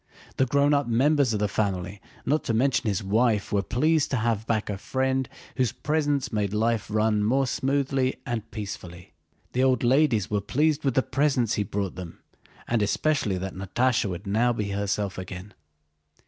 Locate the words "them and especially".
11.97-13.37